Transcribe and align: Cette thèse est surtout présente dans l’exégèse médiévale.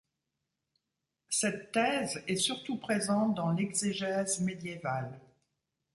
Cette 1.29 1.71
thèse 1.73 2.23
est 2.25 2.35
surtout 2.37 2.75
présente 2.77 3.35
dans 3.35 3.51
l’exégèse 3.51 4.41
médiévale. 4.41 5.19